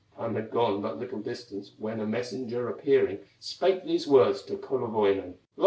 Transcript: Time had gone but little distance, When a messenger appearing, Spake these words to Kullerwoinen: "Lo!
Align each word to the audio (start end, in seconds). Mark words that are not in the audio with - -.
Time 0.17 0.33
had 0.33 0.49
gone 0.49 0.81
but 0.81 0.97
little 0.97 1.19
distance, 1.19 1.73
When 1.77 1.99
a 1.99 2.07
messenger 2.07 2.67
appearing, 2.67 3.19
Spake 3.39 3.83
these 3.85 4.07
words 4.07 4.41
to 4.41 4.57
Kullerwoinen: 4.57 5.35
"Lo! 5.57 5.59